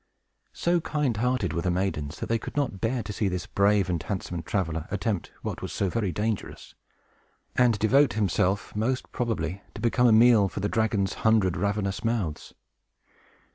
So 0.55 0.81
kind 0.81 1.15
hearted 1.17 1.53
were 1.53 1.61
the 1.61 1.69
maidens, 1.69 2.19
that 2.21 2.25
they 2.25 2.39
could 2.39 2.55
not 2.57 2.81
bear 2.81 3.03
to 3.03 3.13
see 3.13 3.27
this 3.27 3.45
brave 3.45 3.87
and 3.87 4.01
handsome 4.01 4.41
traveler 4.41 4.87
attempt 4.89 5.31
what 5.43 5.61
was 5.61 5.71
so 5.71 5.91
very 5.91 6.11
dangerous, 6.11 6.73
and 7.55 7.77
devote 7.77 8.13
himself, 8.13 8.75
most 8.75 9.11
probably, 9.11 9.61
to 9.75 9.79
become 9.79 10.07
a 10.07 10.11
meal 10.11 10.49
for 10.49 10.59
the 10.59 10.69
dragon's 10.69 11.13
hundred 11.21 11.55
ravenous 11.55 12.03
mouths. 12.03 12.55